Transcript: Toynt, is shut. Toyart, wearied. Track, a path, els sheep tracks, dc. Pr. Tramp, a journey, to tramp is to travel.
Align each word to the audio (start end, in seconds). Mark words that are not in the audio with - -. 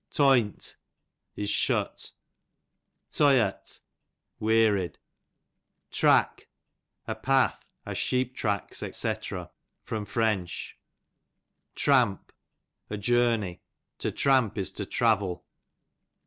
Toynt, 0.09 0.77
is 1.35 1.51
shut. 1.51 2.11
Toyart, 3.11 3.81
wearied. 4.39 4.97
Track, 5.91 6.47
a 7.07 7.13
path, 7.13 7.63
els 7.85 7.99
sheep 7.99 8.35
tracks, 8.35 8.81
dc. 8.81 9.47
Pr. 9.85 9.99
Tramp, 11.75 12.31
a 12.89 12.97
journey, 12.97 13.61
to 13.99 14.11
tramp 14.11 14.57
is 14.57 14.71
to 14.71 14.87
travel. 14.87 15.45